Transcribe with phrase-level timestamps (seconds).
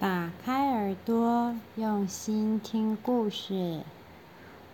[0.00, 3.82] 打开耳朵，用心听故事。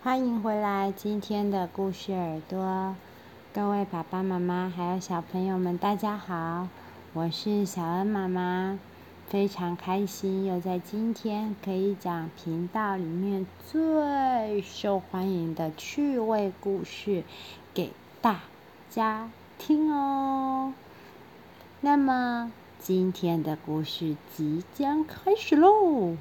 [0.01, 2.95] 欢迎回来，今天的故事耳朵，
[3.53, 6.69] 各位爸爸妈妈还有小朋友们，大家好，
[7.11, 8.79] 我是小恩妈妈，
[9.27, 17.25] 非常开心又在今天可以讲频道里面最受欢迎的趣味故事
[17.73, 17.91] 给
[18.21, 18.39] 大
[18.89, 20.73] 家听哦。
[21.81, 22.49] 那么。
[22.79, 26.15] 今天的故事即将开始喽！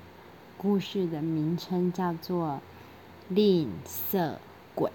[0.56, 2.60] 故事的名称叫做
[3.34, 4.36] 《吝啬
[4.74, 4.90] 鬼》。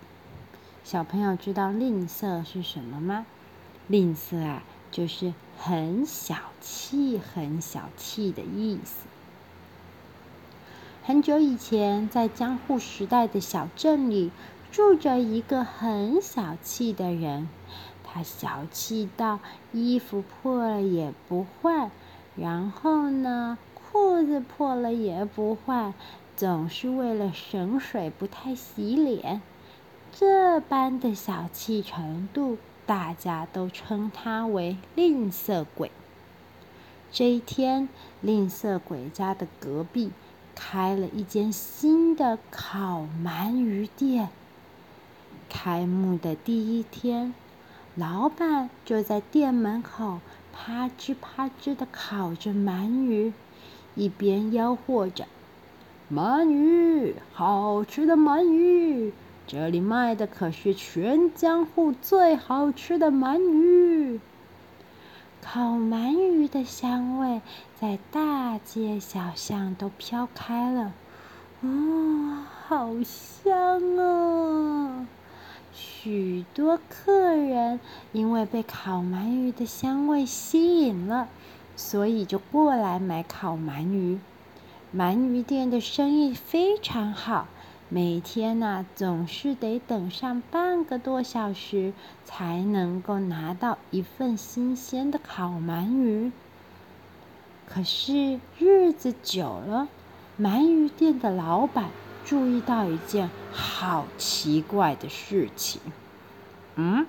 [0.84, 3.26] 小朋友知道“吝啬”是什么吗？
[3.88, 9.06] 吝啬啊，就是很小气、很小气的意思。
[11.04, 14.32] 很久以前，在江户时代的小镇里，
[14.72, 17.48] 住着一个很小气的人。
[18.14, 19.40] 他小气到
[19.72, 21.90] 衣服破了也不换，
[22.36, 25.94] 然后呢，裤子破了也不换，
[26.36, 29.42] 总是为了省水不太洗脸。
[30.12, 35.90] 这般的小气程度，大家都称他为吝啬鬼。
[37.14, 37.88] 这一天，
[38.20, 40.12] 吝啬鬼家的隔壁
[40.54, 44.28] 开了一间新的烤鳗鱼店。
[45.48, 47.34] 开幕的第一天。
[47.96, 50.20] 老板就在店门口
[50.54, 53.34] 啪吱啪吱的烤着鳗鱼，
[53.96, 55.26] 一边吆喝着
[56.10, 59.12] ：“鳗鱼，好吃的鳗鱼！
[59.46, 64.22] 这里卖的可是全江户最好吃的鳗鱼。”
[65.44, 67.42] 烤鳗鱼的香味
[67.80, 70.94] 在大街小巷都飘开了，
[71.62, 74.51] 哦，好香啊！
[76.04, 77.80] 许多客人
[78.12, 81.28] 因为被烤鳗鱼的香味吸引了，
[81.76, 84.20] 所以就过来买烤鳗鱼。
[84.96, 87.46] 鳗鱼店的生意非常好，
[87.88, 91.94] 每天呐、总是得等上半个多小时
[92.26, 96.32] 才能够拿到一份新鲜的烤鳗鱼。
[97.68, 99.88] 可是日子久了，
[100.40, 101.92] 鳗鱼店的老板。
[102.26, 105.82] 注意到一件好奇怪的事情，
[106.76, 107.06] 嗯，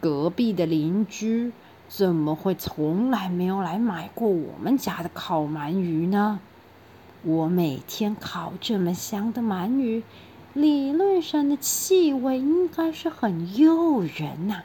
[0.00, 1.52] 隔壁的邻居
[1.88, 6.40] 怎么会从来没有来买过我们家的烤鳗鱼呢？
[7.22, 10.02] 我每天烤这么香的鳗鱼，
[10.52, 14.62] 理论上的气味应该是很诱人呐，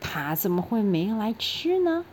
[0.00, 2.04] 他怎么会没来吃呢？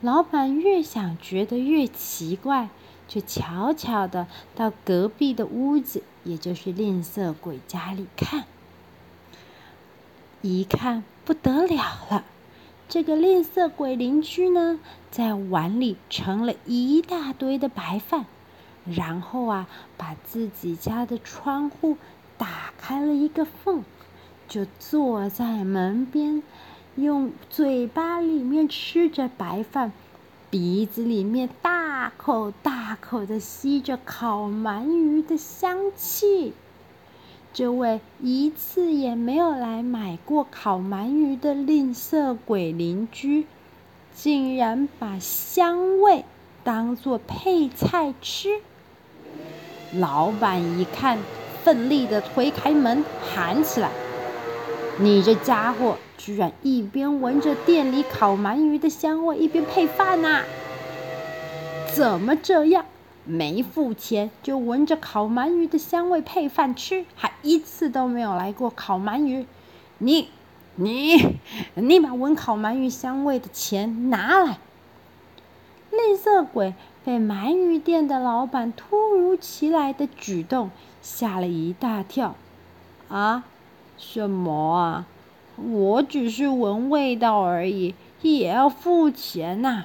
[0.00, 2.70] 老板越想觉得越奇怪。
[3.12, 8.44] 就悄悄地到隔壁的屋子，也就是吝啬鬼家里看。
[10.40, 12.24] 一看不得了了，
[12.88, 14.80] 这个吝啬鬼邻居呢，
[15.10, 18.24] 在碗里盛了一大堆的白饭，
[18.86, 19.68] 然后啊，
[19.98, 21.98] 把自己家的窗户
[22.38, 23.84] 打开了一个缝，
[24.48, 26.42] 就坐在门边，
[26.96, 29.92] 用嘴巴里面吃着白饭。
[30.52, 36.52] 鼻子里面大口大口的吸着烤鳗鱼的香气，
[37.54, 43.46] 这位一次也没有来买过烤鳗鱼的吝啬鬼邻居，
[44.14, 46.26] 竟然把香味
[46.62, 48.60] 当做配菜吃。
[49.94, 51.18] 老板一看，
[51.64, 53.02] 奋力的推开门，
[53.34, 53.90] 喊起来
[54.98, 60.42] ：“你这家伙！”居然一边闻着店里烤鳗鱼的香味，一边配饭呐？
[61.92, 62.84] 怎么这样？
[63.24, 69.46] 没付钱就闻着烤鳗鱼的香味配饭吃，还一次都没有来过烤鳗鱼？
[69.98, 70.28] 你、
[70.76, 71.38] 你、
[71.74, 74.58] 你把闻烤鳗鱼香味的钱拿来！
[75.90, 76.74] 吝啬鬼
[77.04, 82.34] 被鳗鱼店的老板突如其来的举动吓了一大跳。
[83.08, 83.44] 啊？
[84.04, 85.06] 什么啊？
[85.56, 89.84] 我只是闻味道而已，也要付钱呐、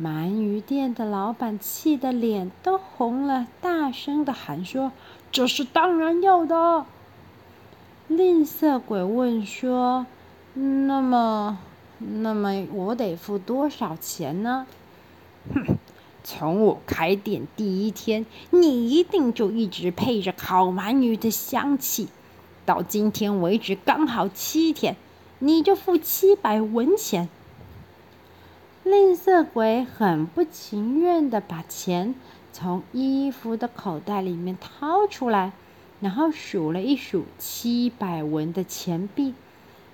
[0.00, 4.92] 鳗鱼店的老板气得脸都红了，大声的喊说
[5.32, 6.84] ：“这是当然要的。”
[8.08, 10.06] 吝啬鬼问说
[10.54, 11.58] ：“那么，
[11.98, 14.66] 那么我得付多少钱呢？”
[15.54, 15.78] 哼，
[16.22, 22.08] 从我开店第一天，你一定就一直配着烤鳗鱼的香气。
[22.66, 24.96] 到今天为止，刚好七天，
[25.38, 27.28] 你就付七百文钱。
[28.82, 32.14] 吝啬鬼很不情愿地把钱
[32.52, 35.52] 从衣服的口袋里面掏出来，
[36.00, 39.34] 然后数了一数七百文的钱币，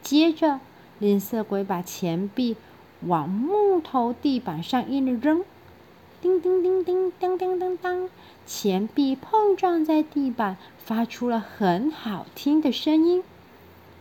[0.02, 0.60] 接着
[0.98, 2.56] 吝啬鬼把钱币
[3.06, 5.44] 往木头地板上一扔，
[6.22, 8.08] 叮叮叮叮，当当当当，
[8.46, 13.24] 钱币碰撞在地板，发出了很好听的声音。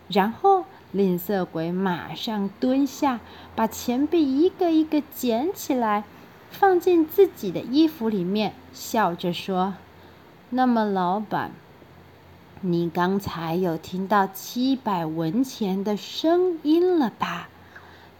[0.06, 3.18] 然后，吝啬鬼马上蹲下，
[3.56, 6.04] 把钱币一个一个捡起来，
[6.48, 9.74] 放进自己的衣服里面，笑着说
[10.50, 11.50] ：“那么，老板，
[12.60, 17.48] 你刚才有听到七百文钱的声音了吧？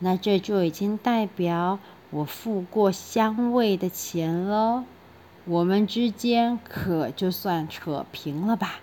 [0.00, 1.78] 那这就已经代表
[2.12, 4.84] 我付过香味的钱喽。
[5.44, 8.76] 我们之间可就算扯平了吧？”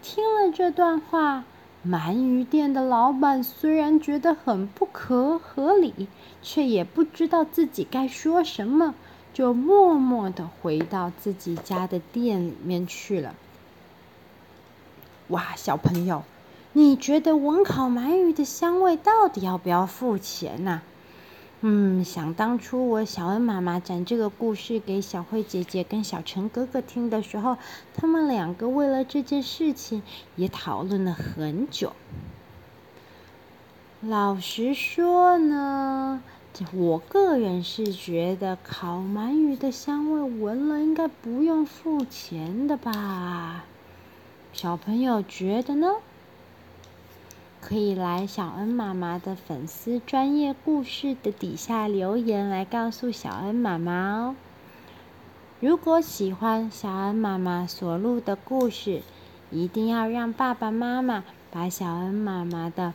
[0.00, 1.44] 听了这段话。
[1.86, 6.08] 鳗鱼店的老板虽然觉得很不可合理，
[6.42, 8.96] 却也不知道自己该说什么，
[9.32, 13.32] 就默默地回到自己家的店里面去了。
[15.28, 16.24] 哇，小朋友，
[16.72, 20.82] 你觉得闻烤鳗鱼的香味到底要不要付钱呢？
[21.60, 27.56] 嗯，想当初我小恩妈妈讲这个故事给小慧姐姐跟小陈哥哥听的时候，
[27.94, 30.04] 他们两个为了这件事情
[30.36, 31.94] 也讨论了很久。
[34.00, 36.22] 老实说呢，
[36.72, 43.64] 我个人是觉得烤鳗鱼的香味闻了应该不用付钱的吧？
[44.52, 45.88] 小朋友觉得呢？
[47.68, 54.36] 可以来小恩妈妈的粉丝专业故事的底下留言来告诉小恩妈妈哦。
[55.60, 59.02] 如果喜欢小恩妈妈所录的故事，
[59.50, 62.94] 一定要让爸爸妈妈把小恩妈妈的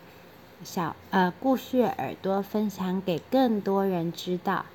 [0.64, 4.66] 小呃故事耳朵分享给更多人知道。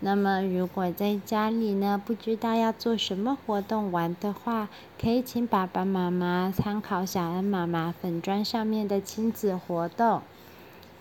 [0.00, 4.68] 那么，如果在家里呢，不知道要做什么活动玩的话，
[5.00, 10.20] 可以请爸爸妈妈参考小恩妈妈粉砖上面的亲子活动。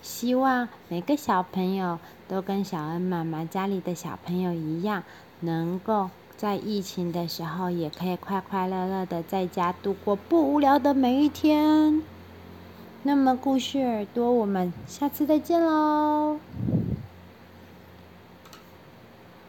[0.01, 5.03] 希望每个小朋友都跟小恩妈妈家里的小朋友一样，
[5.41, 12.01] 能够在疫情的时候也可以快快乐乐的在家度过不无聊的每一天。
[13.03, 16.39] 那么，故事耳朵，我们下次再见喽。